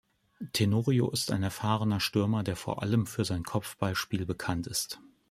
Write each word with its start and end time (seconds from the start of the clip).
Tenorio 0.53 1.11
ist 1.11 1.29
ein 1.31 1.43
erfahrener 1.43 1.99
Stürmer, 1.99 2.43
der 2.43 2.55
vor 2.55 2.81
allem 2.81 3.05
für 3.05 3.23
sein 3.23 3.43
Kopfballspiel 3.43 4.25
bekannt 4.25 4.65
ist. 4.65 4.99